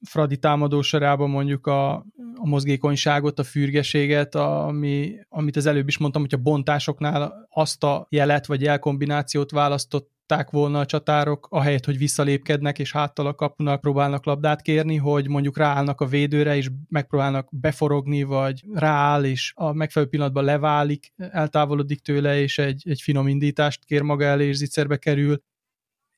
Fradi 0.00 0.36
támadósorában 0.36 1.30
mondjuk 1.30 1.66
a, 1.66 1.94
a 2.34 2.46
mozgékonyságot, 2.46 3.38
a 3.38 3.44
fürgeséget, 3.44 4.34
ami, 4.34 5.14
amit 5.28 5.56
az 5.56 5.66
előbb 5.66 5.88
is 5.88 5.98
mondtam, 5.98 6.22
hogy 6.22 6.34
a 6.34 6.42
bontásoknál 6.42 7.48
azt 7.50 7.84
a 7.84 8.06
jelet 8.10 8.46
vagy 8.46 8.60
jelkombinációt 8.60 9.50
választották 9.50 10.50
volna 10.50 10.78
a 10.78 10.86
csatárok, 10.86 11.46
ahelyett, 11.50 11.84
hogy 11.84 11.98
visszalépkednek 11.98 12.78
és 12.78 12.92
háttal 12.92 13.26
a 13.26 13.34
kapunak 13.34 13.80
próbálnak 13.80 14.24
labdát 14.24 14.62
kérni, 14.62 14.96
hogy 14.96 15.28
mondjuk 15.28 15.58
ráállnak 15.58 16.00
a 16.00 16.06
védőre 16.06 16.56
és 16.56 16.70
megpróbálnak 16.88 17.48
beforogni, 17.50 18.22
vagy 18.22 18.64
rááll 18.72 19.24
és 19.24 19.52
a 19.56 19.72
megfelelő 19.72 20.10
pillanatban 20.10 20.44
leválik, 20.44 21.12
eltávolodik 21.16 22.00
tőle, 22.00 22.40
és 22.40 22.58
egy, 22.58 22.82
egy 22.88 23.00
finom 23.00 23.28
indítást 23.28 23.84
kér 23.84 24.02
maga 24.02 24.24
elé, 24.24 24.46
és 24.46 24.56
zicserbe 24.56 24.96
kerül. 24.96 25.42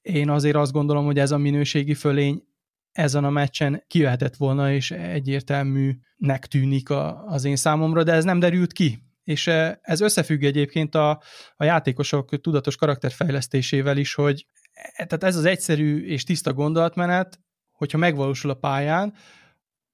Én 0.02 0.30
azért 0.30 0.56
azt 0.56 0.72
gondolom, 0.72 1.04
hogy 1.04 1.18
ez 1.18 1.30
a 1.30 1.38
minőségi 1.38 1.94
fölény 1.94 2.48
ezen 2.92 3.24
a 3.24 3.30
meccsen 3.30 3.84
kijöhetett 3.86 4.36
volna, 4.36 4.72
és 4.72 4.90
egyértelműnek 4.90 6.46
tűnik 6.46 6.90
a, 6.90 7.24
az 7.24 7.44
én 7.44 7.56
számomra, 7.56 8.02
de 8.02 8.12
ez 8.12 8.24
nem 8.24 8.38
derült 8.38 8.72
ki. 8.72 9.04
És 9.24 9.46
e, 9.46 9.78
ez 9.82 10.00
összefügg 10.00 10.42
egyébként 10.42 10.94
a, 10.94 11.22
a 11.56 11.64
játékosok 11.64 12.40
tudatos 12.40 12.76
karakterfejlesztésével 12.76 13.96
is, 13.96 14.14
hogy 14.14 14.46
e, 14.72 15.04
tehát 15.04 15.24
ez 15.24 15.36
az 15.36 15.44
egyszerű 15.44 16.04
és 16.04 16.24
tiszta 16.24 16.52
gondolatmenet, 16.52 17.40
hogyha 17.72 17.98
megvalósul 17.98 18.50
a 18.50 18.54
pályán, 18.54 19.14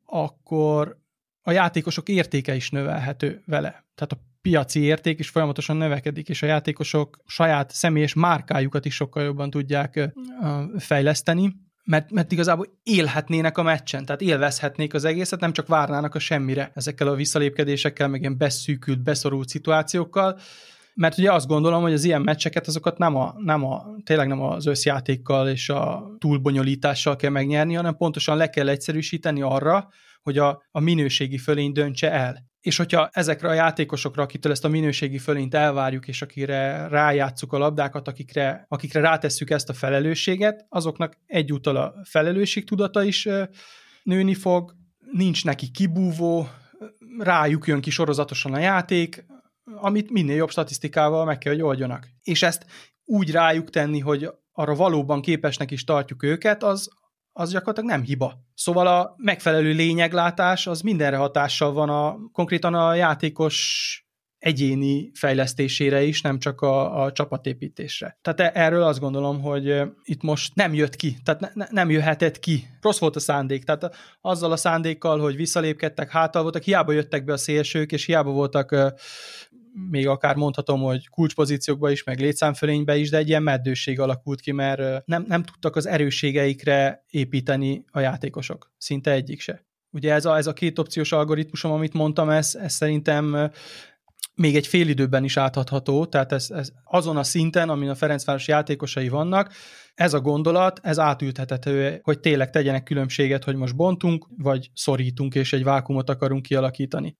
akkor 0.04 0.98
a 1.42 1.50
játékosok 1.50 2.08
értéke 2.08 2.54
is 2.54 2.70
növelhető 2.70 3.42
vele. 3.46 3.70
Tehát 3.94 4.12
a 4.12 4.18
piaci 4.40 4.80
érték 4.80 5.18
is 5.18 5.28
folyamatosan 5.28 5.76
növekedik, 5.76 6.28
és 6.28 6.42
a 6.42 6.46
játékosok 6.46 7.18
saját 7.26 7.70
személyes 7.70 8.14
márkájukat 8.14 8.84
is 8.84 8.94
sokkal 8.94 9.22
jobban 9.22 9.50
tudják 9.50 10.14
fejleszteni, 10.78 11.65
mert, 11.86 12.10
mert 12.10 12.32
igazából 12.32 12.66
élhetnének 12.82 13.58
a 13.58 13.62
meccsen, 13.62 14.04
tehát 14.04 14.20
élvezhetnék 14.20 14.94
az 14.94 15.04
egészet, 15.04 15.40
nem 15.40 15.52
csak 15.52 15.66
várnának 15.66 16.14
a 16.14 16.18
semmire 16.18 16.70
ezekkel 16.74 17.08
a 17.08 17.14
visszalépkedésekkel, 17.14 18.08
meg 18.08 18.20
ilyen 18.20 18.38
beszűkült, 18.38 19.02
beszorult 19.02 19.48
szituációkkal, 19.48 20.38
mert 20.94 21.18
ugye 21.18 21.32
azt 21.32 21.46
gondolom, 21.46 21.82
hogy 21.82 21.92
az 21.92 22.04
ilyen 22.04 22.22
meccseket 22.22 22.66
azokat 22.66 22.98
nem 22.98 23.16
a, 23.16 23.34
nem 23.38 23.64
a 23.64 23.86
tényleg 24.04 24.28
nem 24.28 24.40
az 24.40 24.66
összjátékkal 24.66 25.48
és 25.48 25.68
a 25.68 26.14
túlbonyolítással 26.18 27.16
kell 27.16 27.30
megnyerni, 27.30 27.74
hanem 27.74 27.96
pontosan 27.96 28.36
le 28.36 28.50
kell 28.50 28.68
egyszerűsíteni 28.68 29.42
arra, 29.42 29.88
hogy 30.26 30.38
a, 30.38 30.62
a 30.70 30.80
minőségi 30.80 31.38
fölény 31.38 31.72
döntse 31.72 32.10
el. 32.10 32.44
És 32.60 32.76
hogyha 32.76 33.08
ezekre 33.12 33.48
a 33.48 33.52
játékosokra, 33.52 34.22
akitől 34.22 34.52
ezt 34.52 34.64
a 34.64 34.68
minőségi 34.68 35.18
fölényt 35.18 35.54
elvárjuk, 35.54 36.08
és 36.08 36.22
akire 36.22 36.88
rájátszuk 36.88 37.52
a 37.52 37.58
labdákat, 37.58 38.08
akikre, 38.08 38.64
akikre 38.68 39.00
rátesszük 39.00 39.50
ezt 39.50 39.68
a 39.68 39.72
felelősséget, 39.72 40.66
azoknak 40.68 41.18
egyúttal 41.26 41.76
a 41.76 41.94
felelősségtudata 42.04 43.02
is 43.02 43.28
nőni 44.02 44.34
fog, 44.34 44.74
nincs 45.12 45.44
neki 45.44 45.70
kibúvó, 45.70 46.48
rájuk 47.18 47.66
jön 47.66 47.80
ki 47.80 47.90
sorozatosan 47.90 48.52
a 48.54 48.58
játék, 48.58 49.26
amit 49.64 50.10
minél 50.10 50.36
jobb 50.36 50.50
statisztikával 50.50 51.24
meg 51.24 51.38
kell, 51.38 51.52
hogy 51.52 51.62
oldjanak. 51.62 52.08
És 52.22 52.42
ezt 52.42 52.66
úgy 53.04 53.30
rájuk 53.30 53.70
tenni, 53.70 53.98
hogy 53.98 54.30
arra 54.52 54.74
valóban 54.74 55.20
képesnek 55.20 55.70
is 55.70 55.84
tartjuk 55.84 56.22
őket, 56.22 56.62
az, 56.62 56.88
az 57.38 57.50
gyakorlatilag 57.50 57.90
nem 57.90 58.02
hiba. 58.02 58.34
Szóval 58.54 58.86
a 58.86 59.14
megfelelő 59.16 59.72
lényeglátás 59.72 60.66
az 60.66 60.80
mindenre 60.80 61.16
hatással 61.16 61.72
van 61.72 61.88
a 61.88 62.16
konkrétan 62.32 62.74
a 62.74 62.94
játékos 62.94 64.00
egyéni 64.38 65.10
fejlesztésére 65.14 66.02
is, 66.02 66.20
nem 66.20 66.38
csak 66.38 66.60
a, 66.60 67.02
a 67.02 67.12
csapatépítésre. 67.12 68.18
Tehát 68.22 68.40
e, 68.40 68.60
erről 68.62 68.82
azt 68.82 69.00
gondolom, 69.00 69.40
hogy 69.40 69.82
itt 70.02 70.22
most 70.22 70.54
nem 70.54 70.74
jött 70.74 70.96
ki, 70.96 71.16
tehát 71.24 71.54
ne, 71.54 71.66
nem 71.70 71.90
jöhetett 71.90 72.38
ki. 72.38 72.66
Rossz 72.80 72.98
volt 72.98 73.16
a 73.16 73.20
szándék, 73.20 73.64
tehát 73.64 73.96
azzal 74.20 74.52
a 74.52 74.56
szándékkal, 74.56 75.20
hogy 75.20 75.36
visszalépkedtek, 75.36 76.10
hátal 76.10 76.42
voltak, 76.42 76.62
hiába 76.62 76.92
jöttek 76.92 77.24
be 77.24 77.32
a 77.32 77.36
szélsők, 77.36 77.92
és 77.92 78.04
hiába 78.04 78.30
voltak 78.30 78.76
még 79.90 80.08
akár 80.08 80.36
mondhatom, 80.36 80.80
hogy 80.80 81.08
kulcspozíciókba 81.08 81.90
is, 81.90 82.04
meg 82.04 82.20
létszámfölénybe 82.20 82.96
is, 82.96 83.10
de 83.10 83.16
egy 83.16 83.28
ilyen 83.28 83.42
meddőség 83.42 84.00
alakult 84.00 84.40
ki, 84.40 84.52
mert 84.52 85.06
nem, 85.06 85.24
nem 85.28 85.42
tudtak 85.42 85.76
az 85.76 85.86
erősségeikre 85.86 87.04
építeni 87.10 87.84
a 87.90 88.00
játékosok. 88.00 88.72
Szinte 88.78 89.10
egyik 89.10 89.40
se. 89.40 89.66
Ugye 89.90 90.12
ez 90.12 90.24
a, 90.24 90.36
ez 90.36 90.46
a 90.46 90.52
két 90.52 90.78
opciós 90.78 91.12
algoritmusom, 91.12 91.72
amit 91.72 91.92
mondtam, 91.92 92.30
ez, 92.30 92.54
ez 92.54 92.72
szerintem 92.72 93.50
még 94.34 94.56
egy 94.56 94.66
fél 94.66 94.88
időben 94.88 95.24
is 95.24 95.36
átadható, 95.36 96.06
tehát 96.06 96.32
ez, 96.32 96.50
ez 96.50 96.72
azon 96.84 97.16
a 97.16 97.22
szinten, 97.22 97.68
amin 97.68 97.88
a 97.88 97.94
Ferencváros 97.94 98.48
játékosai 98.48 99.08
vannak, 99.08 99.52
ez 99.94 100.14
a 100.14 100.20
gondolat, 100.20 100.80
ez 100.82 100.98
átülthethető, 100.98 102.00
hogy 102.02 102.20
tényleg 102.20 102.50
tegyenek 102.50 102.82
különbséget, 102.82 103.44
hogy 103.44 103.56
most 103.56 103.76
bontunk, 103.76 104.26
vagy 104.38 104.70
szorítunk, 104.74 105.34
és 105.34 105.52
egy 105.52 105.64
vákumot 105.64 106.10
akarunk 106.10 106.42
kialakítani. 106.42 107.16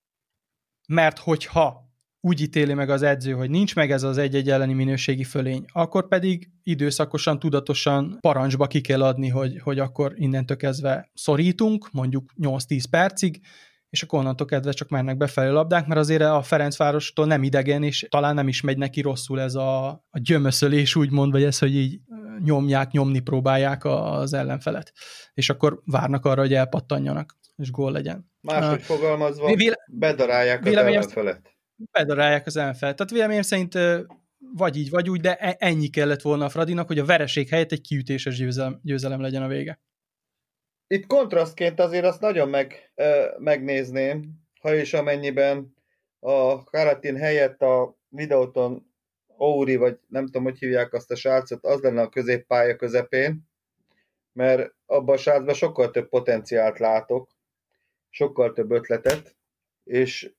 Mert 0.87 1.17
hogyha 1.17 1.86
úgy 2.27 2.41
ítéli 2.41 2.73
meg 2.73 2.89
az 2.89 3.01
edző, 3.01 3.31
hogy 3.31 3.49
nincs 3.49 3.75
meg 3.75 3.91
ez 3.91 4.03
az 4.03 4.17
egy-egy 4.17 4.49
elleni 4.49 4.73
minőségi 4.73 5.23
fölény, 5.23 5.65
akkor 5.73 6.07
pedig 6.07 6.49
időszakosan, 6.63 7.39
tudatosan 7.39 8.17
parancsba 8.21 8.67
ki 8.67 8.81
kell 8.81 9.03
adni, 9.03 9.29
hogy, 9.29 9.59
hogy 9.63 9.79
akkor 9.79 10.13
innentől 10.15 10.57
kezdve 10.57 11.11
szorítunk, 11.13 11.91
mondjuk 11.91 12.33
8-10 12.41 12.83
percig, 12.89 13.39
és 13.89 14.03
akkor 14.03 14.19
onnantól 14.19 14.47
kezdve 14.47 14.71
csak 14.71 14.89
mennek 14.89 15.17
befelé 15.17 15.49
labdák, 15.49 15.87
mert 15.87 15.99
azért 15.99 16.21
a 16.21 16.41
Ferencvárostól 16.41 17.25
nem 17.25 17.43
idegen, 17.43 17.83
és 17.83 18.05
talán 18.09 18.35
nem 18.35 18.47
is 18.47 18.61
megy 18.61 18.77
neki 18.77 19.01
rosszul 19.01 19.41
ez 19.41 19.55
a, 19.55 19.87
a 19.87 20.19
gyömöszölés, 20.21 20.95
úgymond, 20.95 21.31
vagy 21.31 21.43
ez, 21.43 21.57
hogy 21.57 21.75
így 21.75 21.99
nyomják, 22.43 22.91
nyomni 22.91 23.19
próbálják 23.19 23.85
az 23.85 24.33
ellenfelet. 24.33 24.93
És 25.33 25.49
akkor 25.49 25.81
várnak 25.85 26.25
arra, 26.25 26.41
hogy 26.41 26.53
elpattanjanak, 26.53 27.37
és 27.55 27.71
gól 27.71 27.91
legyen. 27.91 28.31
Máshogy 28.41 28.79
uh, 28.79 28.83
fogalmazva, 28.83 29.55
véle- 29.55 29.83
bedarálják 29.91 30.65
az 30.65 30.75
ellenfelet 30.75 31.56
bedarálják 31.91 32.45
az 32.45 32.53
NFL. 32.53 32.79
Tehát 32.79 33.09
véleményem 33.09 33.41
szerint 33.41 33.73
vagy 34.53 34.77
így, 34.77 34.89
vagy 34.89 35.09
úgy, 35.09 35.21
de 35.21 35.35
e- 35.35 35.55
ennyi 35.59 35.87
kellett 35.87 36.21
volna 36.21 36.45
a 36.45 36.49
Fradinak, 36.49 36.87
hogy 36.87 36.99
a 36.99 37.05
vereség 37.05 37.49
helyett 37.49 37.71
egy 37.71 37.81
kiütéses 37.81 38.37
győzelem, 38.37 38.79
győzelem 38.83 39.21
legyen 39.21 39.43
a 39.43 39.47
vége. 39.47 39.79
Itt 40.87 41.05
kontrasztként 41.05 41.79
azért 41.79 42.05
azt 42.05 42.21
nagyon 42.21 42.49
meg, 42.49 42.93
megnézném, 43.37 44.45
ha 44.61 44.75
és 44.75 44.93
amennyiben 44.93 45.73
a 46.19 46.63
Karatin 46.63 47.15
helyett 47.15 47.61
a 47.61 47.97
videóton 48.09 48.85
Ouri, 49.37 49.75
vagy 49.75 49.99
nem 50.07 50.25
tudom, 50.25 50.43
hogy 50.43 50.57
hívják 50.57 50.93
azt 50.93 51.11
a 51.11 51.15
srácot, 51.15 51.65
az 51.65 51.81
lenne 51.81 52.01
a 52.01 52.09
középpálya 52.09 52.75
közepén, 52.75 53.49
mert 54.33 54.73
abban 54.85 55.15
a 55.15 55.17
srácban 55.17 55.53
sokkal 55.53 55.91
több 55.91 56.09
potenciált 56.09 56.79
látok, 56.79 57.29
sokkal 58.09 58.53
több 58.53 58.71
ötletet, 58.71 59.35
és 59.83 60.33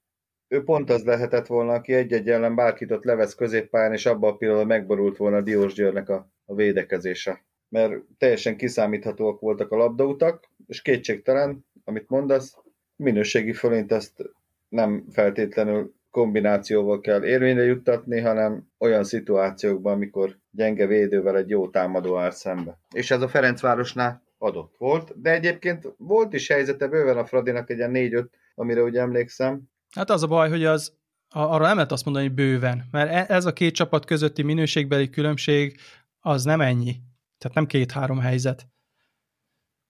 ő 0.48 0.62
pont 0.62 0.90
az 0.90 1.04
lehetett 1.04 1.46
volna, 1.46 1.72
aki 1.72 1.92
egy-egy 1.92 2.28
ellen 2.28 2.54
bárkit 2.54 2.90
ott 2.90 3.04
levesz 3.04 3.34
középpályán, 3.34 3.92
és 3.92 4.06
abban 4.06 4.32
a 4.32 4.36
pillanatban 4.36 4.76
megborult 4.76 5.16
volna 5.16 5.40
Diós 5.40 5.72
Györnek 5.72 6.08
a, 6.08 6.30
a 6.44 6.54
védekezése. 6.54 7.44
Mert 7.68 7.92
teljesen 8.18 8.56
kiszámíthatóak 8.56 9.40
voltak 9.40 9.70
a 9.70 9.76
labdautak, 9.76 10.50
és 10.66 10.82
kétségtelen, 10.82 11.66
amit 11.84 12.08
mondasz, 12.08 12.56
minőségi 12.96 13.52
fölényt 13.52 13.92
ezt 13.92 14.30
nem 14.68 15.04
feltétlenül 15.10 15.94
kombinációval 16.10 17.00
kell 17.00 17.24
érvényre 17.24 17.62
juttatni, 17.62 18.20
hanem 18.20 18.68
olyan 18.78 19.04
szituációkban, 19.04 19.92
amikor 19.92 20.38
gyenge 20.50 20.86
védővel 20.86 21.36
egy 21.36 21.48
jó 21.48 21.68
támadó 21.68 22.16
áll 22.16 22.30
szembe. 22.30 22.78
És 22.94 23.10
ez 23.10 23.22
a 23.22 23.28
Ferencvárosnál 23.28 24.22
adott 24.38 24.74
volt, 24.78 25.20
de 25.20 25.30
egyébként 25.30 25.94
volt 25.96 26.32
is 26.32 26.48
helyzete 26.48 26.86
bőven 26.86 27.16
a 27.16 27.24
Fradinak 27.24 27.70
egy 27.70 27.76
ilyen 27.76 27.92
4-5, 27.94 28.26
amire 28.54 28.82
úgy 28.82 28.96
emlékszem, 28.96 29.62
Hát 29.94 30.10
az 30.10 30.22
a 30.22 30.26
baj, 30.26 30.48
hogy 30.48 30.64
az 30.64 30.96
arra 31.28 31.66
nem 31.66 31.74
lehet 31.74 31.92
azt 31.92 32.04
mondani, 32.04 32.26
hogy 32.26 32.34
bőven, 32.34 32.88
mert 32.90 33.10
e, 33.10 33.34
ez 33.34 33.44
a 33.44 33.52
két 33.52 33.74
csapat 33.74 34.04
közötti 34.04 34.42
minőségbeli 34.42 35.10
különbség 35.10 35.80
az 36.20 36.44
nem 36.44 36.60
ennyi. 36.60 36.96
Tehát 37.38 37.56
nem 37.56 37.66
két-három 37.66 38.18
helyzet. 38.18 38.68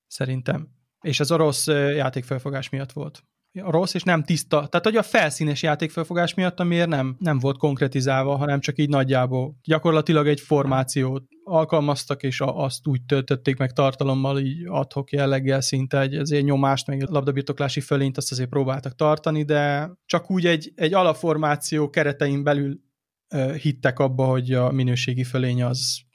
Szerintem. 0.06 0.68
És 1.00 1.20
ez 1.20 1.30
a 1.30 1.36
rossz 1.36 1.66
játékfelfogás 1.66 2.68
miatt 2.68 2.92
volt 2.92 3.22
rossz 3.52 3.94
és 3.94 4.02
nem 4.02 4.22
tiszta. 4.22 4.66
Tehát, 4.66 4.86
hogy 4.86 4.96
a 4.96 5.02
felszínes 5.02 5.62
játékfelfogás 5.62 6.34
miatt, 6.34 6.60
amiért 6.60 6.88
nem, 6.88 7.16
nem 7.18 7.38
volt 7.38 7.58
konkretizálva, 7.58 8.36
hanem 8.36 8.60
csak 8.60 8.78
így 8.78 8.88
nagyjából. 8.88 9.56
Gyakorlatilag 9.62 10.28
egy 10.28 10.40
formációt 10.40 11.24
alkalmaztak, 11.48 12.22
és 12.22 12.40
azt 12.44 12.86
úgy 12.86 13.02
töltötték 13.02 13.56
meg 13.56 13.72
tartalommal, 13.72 14.38
így 14.38 14.66
adhok 14.66 15.12
jelleggel 15.12 15.60
szinte 15.60 16.00
egy 16.00 16.14
azért 16.14 16.44
nyomást, 16.44 16.86
meg 16.86 17.00
egy 17.00 17.08
labdabirtoklási 17.08 17.80
fölényt 17.80 18.16
azt 18.16 18.32
azért 18.32 18.48
próbáltak 18.48 18.94
tartani, 18.94 19.42
de 19.42 19.90
csak 20.06 20.30
úgy 20.30 20.46
egy, 20.46 20.72
egy 20.74 20.94
alapformáció 20.94 21.90
keretein 21.90 22.42
belül 22.42 22.80
hittek 23.62 23.98
abba, 23.98 24.24
hogy 24.24 24.52
a 24.52 24.70
minőségi 24.70 25.24
fölény 25.24 25.62
az 25.62 26.06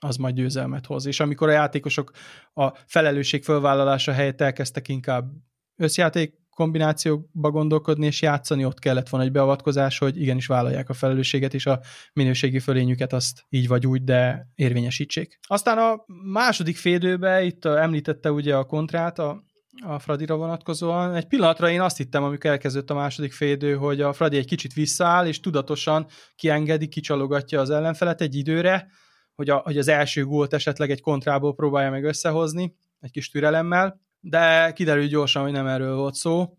az 0.00 0.16
majd 0.16 0.34
győzelmet 0.34 0.86
hoz. 0.86 1.06
És 1.06 1.20
amikor 1.20 1.48
a 1.48 1.52
játékosok 1.52 2.10
a 2.54 2.68
felelősség 2.86 3.44
fölvállalása 3.44 4.12
helyett 4.12 4.40
elkezdtek 4.40 4.88
inkább 4.88 5.30
összjáték 5.76 6.34
kombinációkba 6.58 7.50
gondolkodni 7.50 8.06
és 8.06 8.22
játszani, 8.22 8.64
ott 8.64 8.78
kellett 8.78 9.08
volna 9.08 9.26
egy 9.26 9.32
beavatkozás, 9.32 9.98
hogy 9.98 10.20
igenis 10.20 10.46
vállalják 10.46 10.88
a 10.88 10.92
felelősséget, 10.92 11.54
és 11.54 11.66
a 11.66 11.80
minőségi 12.12 12.58
fölényüket 12.58 13.12
azt 13.12 13.44
így 13.48 13.68
vagy 13.68 13.86
úgy, 13.86 14.04
de 14.04 14.48
érvényesítsék. 14.54 15.38
Aztán 15.46 15.78
a 15.78 16.04
második 16.32 16.76
félidőben 16.76 17.44
itt 17.44 17.64
említette 17.64 18.32
ugye 18.32 18.56
a 18.56 18.64
kontrát, 18.64 19.18
a, 19.18 19.42
a 19.86 19.98
Fradira 19.98 20.36
vonatkozóan. 20.36 21.14
Egy 21.14 21.26
pillanatra 21.26 21.70
én 21.70 21.80
azt 21.80 21.96
hittem, 21.96 22.24
amikor 22.24 22.50
elkezdődött 22.50 22.90
a 22.90 22.94
második 22.94 23.32
félidő, 23.32 23.74
hogy 23.74 24.00
a 24.00 24.12
Fradi 24.12 24.36
egy 24.36 24.46
kicsit 24.46 24.72
visszaáll, 24.72 25.26
és 25.26 25.40
tudatosan 25.40 26.06
kiengedi, 26.36 26.88
kicsalogatja 26.88 27.60
az 27.60 27.70
ellenfelet 27.70 28.20
egy 28.20 28.34
időre, 28.34 28.88
hogy, 29.34 29.50
a, 29.50 29.56
hogy 29.56 29.78
az 29.78 29.88
első 29.88 30.24
gólt 30.24 30.54
esetleg 30.54 30.90
egy 30.90 31.00
kontrából 31.00 31.54
próbálja 31.54 31.90
meg 31.90 32.04
összehozni, 32.04 32.74
egy 33.00 33.10
kis 33.10 33.30
türelemmel, 33.30 34.00
de 34.20 34.72
kiderült 34.72 35.10
gyorsan, 35.10 35.42
hogy 35.42 35.52
nem 35.52 35.66
erről 35.66 35.96
volt 35.96 36.14
szó. 36.14 36.56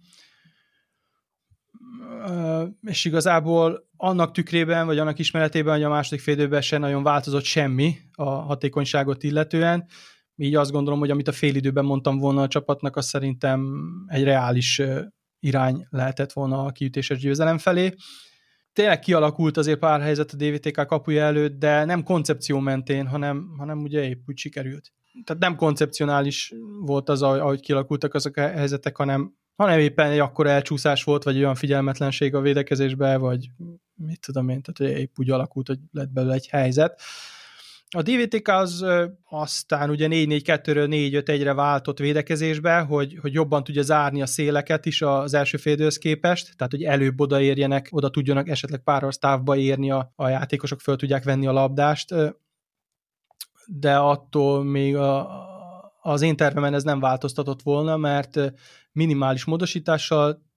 És 2.82 3.06
igazából 3.06 3.88
annak 3.98 4.32
tükrében, 4.32 4.86
vagy 4.86 4.98
annak 4.98 5.20
ismeretében, 5.20 5.74
hogy 5.74 5.84
a 5.84 5.90
második 5.90 6.22
félidőben 6.22 6.62
se 6.62 6.78
nagyon 6.78 7.04
változott 7.04 7.44
semmi 7.44 7.96
a 8.16 8.30
hatékonyságot 8.30 9.24
illetően, 9.24 9.88
így 10.36 10.56
azt 10.56 10.72
gondolom, 10.72 11.00
hogy 11.00 11.10
amit 11.10 11.28
a 11.28 11.32
félidőben 11.32 11.86
mondtam 11.86 12.18
volna 12.18 12.42
a 12.42 12.48
csapatnak, 12.48 12.96
az 12.96 13.06
szerintem 13.06 13.68
egy 14.08 14.24
reális 14.24 14.82
irány 15.40 15.88
lehetett 15.90 16.32
volna 16.32 16.66
a 16.66 16.72
kiütéses 16.72 17.20
győzelem 17.20 17.58
felé. 17.58 17.94
Tényleg 18.80 19.00
kialakult 19.00 19.58
azért 19.58 19.80
pár 19.80 20.02
helyzet 20.02 20.32
a 20.32 20.36
DVTK 20.36 20.86
kapuja 20.86 21.24
előtt, 21.24 21.60
de 21.60 21.86
nem 21.86 22.04
koncepció 22.04 22.60
mentén, 22.60 23.08
hanem, 23.08 23.54
hanem 23.58 23.82
ugye 23.82 24.08
épp 24.08 24.22
úgy 24.28 24.38
sikerült. 24.38 24.92
Tehát 25.24 25.42
nem 25.42 25.56
koncepcionális 25.56 26.54
volt 26.82 27.10
az, 27.10 27.22
ahogy 27.22 27.60
kialakultak 27.60 28.14
azok 28.14 28.38
a 28.38 28.42
helyzetek, 28.42 28.98
hanem, 28.98 29.36
hanem 29.56 29.80
éppen 29.80 30.12
egy 30.12 30.20
akkora 30.20 30.50
elcsúszás 30.50 31.04
volt, 31.04 31.24
vagy 31.24 31.38
olyan 31.38 31.56
figyelmetlenség 31.56 32.36
a 32.36 32.42
védekezésbe, 32.42 33.18
vagy 33.18 33.50
mit 33.96 34.20
tudom 34.20 34.50
én, 34.50 34.62
tehát 34.62 34.98
épp 34.98 35.16
úgy 35.16 35.30
alakult, 35.30 35.68
hogy 35.68 35.80
lett 35.92 36.10
belőle 36.10 36.34
egy 36.34 36.48
helyzet. 36.48 37.02
A 37.96 38.02
DVTK 38.02 38.48
az 38.48 38.86
aztán 39.30 39.90
ugye 39.90 40.08
4-4-2-ről 40.10 40.88
4-5-1-re 41.26 41.54
váltott 41.54 42.00
védekezésbe, 42.00 42.80
hogy, 42.80 43.18
hogy 43.22 43.34
jobban 43.34 43.64
tudja 43.64 43.82
zárni 43.82 44.22
a 44.22 44.26
széleket 44.26 44.86
is 44.86 45.02
az 45.02 45.34
első 45.34 45.58
félidőhöz 45.58 45.98
képest, 45.98 46.56
tehát 46.58 46.72
hogy 46.72 46.84
előbb 46.84 47.20
odaérjenek, 47.22 47.88
oda 47.92 48.10
tudjanak 48.10 48.50
esetleg 48.50 48.80
páros 48.80 49.18
távba 49.18 49.56
érni 49.56 49.92
a, 49.92 50.14
a 50.16 50.28
játékosok, 50.28 50.80
föl 50.80 50.96
tudják 50.96 51.24
venni 51.24 51.48
a 51.48 51.52
labdást, 51.52 52.16
de 53.66 53.98
attól 53.98 54.64
még 54.64 54.96
a, 54.96 55.30
az 56.02 56.22
én 56.22 56.36
tervemen 56.36 56.74
ez 56.74 56.84
nem 56.84 57.00
változtatott 57.00 57.62
volna, 57.62 57.98
mert 57.98 58.40
minimális 58.92 59.46
módosítással 59.46 60.49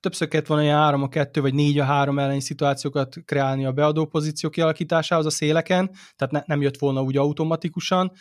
többször 0.00 0.28
kellett 0.28 0.46
volna 0.46 0.62
ilyen 0.62 0.76
3 0.76 1.02
a 1.02 1.08
2 1.08 1.40
vagy 1.40 1.54
4 1.54 1.78
a 1.78 1.84
3 1.84 2.18
elleni 2.18 2.40
szituációkat 2.40 3.16
kreálni 3.24 3.64
a 3.64 3.72
beadó 3.72 4.06
pozíció 4.06 4.50
kialakításához 4.50 5.26
a 5.26 5.30
széleken, 5.30 5.90
tehát 6.16 6.32
ne, 6.32 6.42
nem 6.46 6.60
jött 6.60 6.78
volna 6.78 7.02
úgy 7.02 7.16
automatikusan, 7.16 8.12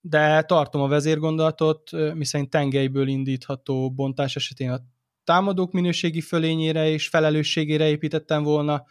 de 0.00 0.42
tartom 0.42 0.82
a 0.82 0.88
vezérgondolatot, 0.88 1.90
miszerint 2.14 2.50
tengelyből 2.50 3.08
indítható 3.08 3.90
bontás 3.90 4.36
esetén 4.36 4.70
a 4.70 4.80
támadók 5.24 5.72
minőségi 5.72 6.20
fölényére 6.20 6.88
és 6.88 7.08
felelősségére 7.08 7.88
építettem 7.88 8.42
volna, 8.42 8.84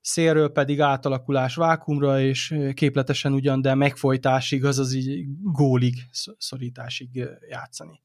szélről 0.00 0.48
pedig 0.48 0.80
átalakulás 0.80 1.54
vákumra, 1.54 2.20
és 2.20 2.54
képletesen 2.74 3.32
ugyan, 3.32 3.60
de 3.60 3.74
megfojtásig, 3.74 4.64
azaz 4.64 4.94
így 4.94 5.24
gólig, 5.42 5.94
szorításig 6.38 7.28
játszani. 7.48 8.00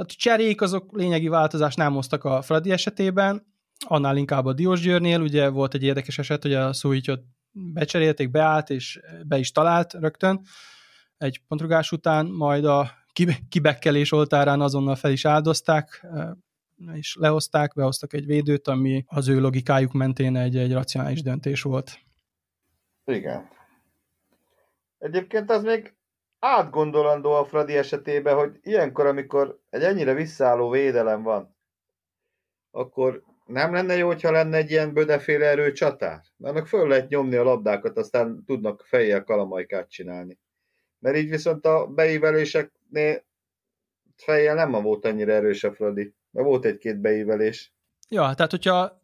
Hát 0.00 0.10
a 0.10 0.14
cserék 0.16 0.60
azok 0.60 0.96
lényegi 0.96 1.28
változást 1.28 1.76
nem 1.76 1.92
hoztak 1.92 2.24
a 2.24 2.42
Fradi 2.42 2.70
esetében, 2.70 3.46
annál 3.86 4.16
inkább 4.16 4.44
a 4.46 4.52
Diós 4.52 4.80
Győrnél, 4.80 5.20
ugye 5.20 5.48
volt 5.48 5.74
egy 5.74 5.82
érdekes 5.82 6.18
eset, 6.18 6.42
hogy 6.42 6.54
a 6.54 6.72
Szújtyot 6.72 7.22
becserélték, 7.52 8.30
beállt, 8.30 8.70
és 8.70 9.00
be 9.26 9.38
is 9.38 9.52
talált 9.52 9.92
rögtön 9.92 10.40
egy 11.16 11.42
pontrugás 11.48 11.92
után, 11.92 12.26
majd 12.26 12.64
a 12.64 12.90
kibekkelés 13.48 14.12
oltárán 14.12 14.60
azonnal 14.60 14.94
fel 14.94 15.10
is 15.10 15.24
áldozták, 15.24 16.06
és 16.92 17.16
lehozták, 17.18 17.74
behoztak 17.74 18.12
egy 18.12 18.26
védőt, 18.26 18.68
ami 18.68 19.04
az 19.06 19.28
ő 19.28 19.40
logikájuk 19.40 19.92
mentén 19.92 20.36
egy, 20.36 20.56
egy 20.56 20.72
racionális 20.72 21.22
döntés 21.22 21.62
volt. 21.62 21.98
Igen. 23.04 23.48
Egyébként 24.98 25.50
az 25.50 25.62
még 25.62 25.94
átgondolandó 26.40 27.32
a 27.32 27.44
Fradi 27.44 27.76
esetében, 27.76 28.36
hogy 28.36 28.58
ilyenkor, 28.60 29.06
amikor 29.06 29.60
egy 29.70 29.82
ennyire 29.82 30.14
visszaálló 30.14 30.70
védelem 30.70 31.22
van, 31.22 31.56
akkor 32.70 33.22
nem 33.46 33.72
lenne 33.72 33.96
jó, 33.96 34.06
hogyha 34.06 34.30
lenne 34.30 34.56
egy 34.56 34.70
ilyen 34.70 34.92
bödeféle 34.92 35.46
erő 35.46 35.72
csatár? 35.72 36.20
Annak 36.38 36.66
föl 36.66 36.88
lehet 36.88 37.08
nyomni 37.08 37.36
a 37.36 37.42
labdákat, 37.42 37.96
aztán 37.96 38.44
tudnak 38.46 38.82
fejjel 38.86 39.24
kalamajkát 39.24 39.90
csinálni. 39.90 40.38
Mert 40.98 41.16
így 41.16 41.30
viszont 41.30 41.66
a 41.66 41.86
beíveléseknél 41.86 43.24
fejjel 44.16 44.54
nem 44.54 44.70
volt 44.70 45.04
annyira 45.04 45.32
erős 45.32 45.64
a 45.64 45.72
Fradi. 45.72 46.14
Mert 46.30 46.46
volt 46.46 46.64
egy-két 46.64 47.00
beívelés. 47.00 47.74
Ja, 48.08 48.34
tehát 48.34 48.50
hogyha 48.50 48.99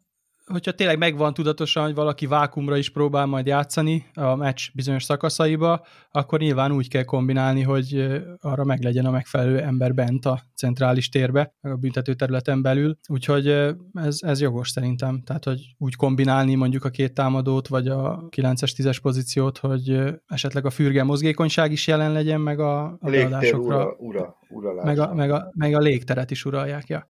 hogyha 0.51 0.71
tényleg 0.71 0.97
megvan 0.97 1.33
tudatosan, 1.33 1.83
hogy 1.83 1.95
valaki 1.95 2.25
vákumra 2.25 2.77
is 2.77 2.89
próbál 2.89 3.25
majd 3.25 3.45
játszani 3.45 4.05
a 4.13 4.35
meccs 4.35 4.69
bizonyos 4.73 5.03
szakaszaiba, 5.03 5.85
akkor 6.11 6.39
nyilván 6.39 6.71
úgy 6.71 6.89
kell 6.89 7.03
kombinálni, 7.03 7.61
hogy 7.61 8.07
arra 8.39 8.63
meglegyen 8.63 9.05
a 9.05 9.11
megfelelő 9.11 9.59
ember 9.59 9.93
bent 9.93 10.25
a 10.25 10.41
centrális 10.55 11.09
térbe, 11.09 11.53
a 11.61 11.75
büntető 11.75 12.13
területen 12.13 12.61
belül. 12.61 12.97
Úgyhogy 13.07 13.47
ez, 13.93 14.17
ez 14.19 14.41
jogos 14.41 14.69
szerintem. 14.69 15.21
Tehát, 15.23 15.43
hogy 15.43 15.75
úgy 15.77 15.95
kombinálni 15.95 16.55
mondjuk 16.55 16.85
a 16.85 16.89
két 16.89 17.13
támadót, 17.13 17.67
vagy 17.67 17.87
a 17.87 18.27
9-es, 18.35 18.73
10-es 18.77 18.97
pozíciót, 19.01 19.57
hogy 19.57 19.99
esetleg 20.27 20.65
a 20.65 20.69
fürge 20.69 21.03
mozgékonyság 21.03 21.71
is 21.71 21.87
jelen 21.87 22.11
legyen, 22.11 22.41
meg 22.41 22.59
a, 22.59 22.83
a 22.83 23.09
ura, 23.57 23.95
ura, 23.99 24.37
ura 24.49 24.83
meg, 24.83 24.99
a, 24.99 25.13
meg, 25.13 25.31
a, 25.31 25.51
meg 25.53 25.73
a 25.73 25.79
légteret 25.79 26.31
is 26.31 26.45
uralják, 26.45 26.87
ja. 26.87 27.05